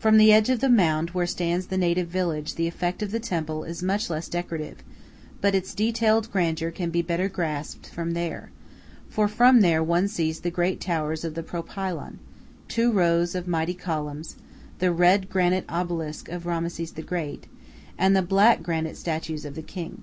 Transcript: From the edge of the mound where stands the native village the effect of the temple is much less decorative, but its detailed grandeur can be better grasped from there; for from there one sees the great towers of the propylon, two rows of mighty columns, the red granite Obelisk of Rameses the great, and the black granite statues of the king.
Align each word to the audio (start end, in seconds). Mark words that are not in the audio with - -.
From 0.00 0.16
the 0.18 0.32
edge 0.32 0.50
of 0.50 0.58
the 0.58 0.68
mound 0.68 1.10
where 1.10 1.28
stands 1.28 1.66
the 1.68 1.78
native 1.78 2.08
village 2.08 2.56
the 2.56 2.66
effect 2.66 3.04
of 3.04 3.12
the 3.12 3.20
temple 3.20 3.62
is 3.62 3.84
much 3.84 4.10
less 4.10 4.26
decorative, 4.28 4.82
but 5.40 5.54
its 5.54 5.74
detailed 5.76 6.28
grandeur 6.32 6.72
can 6.72 6.90
be 6.90 7.02
better 7.02 7.28
grasped 7.28 7.86
from 7.88 8.14
there; 8.14 8.50
for 9.08 9.28
from 9.28 9.60
there 9.60 9.80
one 9.80 10.08
sees 10.08 10.40
the 10.40 10.50
great 10.50 10.80
towers 10.80 11.22
of 11.22 11.34
the 11.36 11.44
propylon, 11.44 12.18
two 12.66 12.90
rows 12.90 13.36
of 13.36 13.46
mighty 13.46 13.74
columns, 13.74 14.34
the 14.80 14.90
red 14.90 15.30
granite 15.30 15.66
Obelisk 15.68 16.28
of 16.28 16.46
Rameses 16.46 16.94
the 16.94 17.02
great, 17.02 17.46
and 17.96 18.16
the 18.16 18.22
black 18.22 18.60
granite 18.60 18.96
statues 18.96 19.44
of 19.44 19.54
the 19.54 19.62
king. 19.62 20.02